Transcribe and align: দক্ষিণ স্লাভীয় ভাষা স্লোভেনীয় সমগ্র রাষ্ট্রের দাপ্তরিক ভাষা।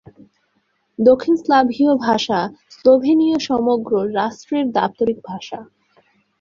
দক্ষিণ 0.99 1.35
স্লাভীয় 1.35 1.91
ভাষা 1.97 2.39
স্লোভেনীয় 2.69 3.37
সমগ্র 3.39 3.91
রাষ্ট্রের 4.13 4.65
দাপ্তরিক 4.71 5.17
ভাষা। 5.25 5.59